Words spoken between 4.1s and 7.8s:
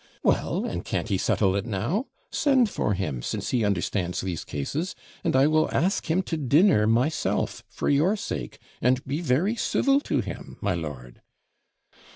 these cases; and I will ask him to dinner myself,